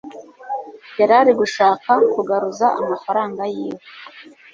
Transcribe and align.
yarari 0.99 1.31
gushaka 1.41 1.91
kugaruza 2.13 2.67
Amafaranga 2.81 3.41
yiwe 3.53 3.81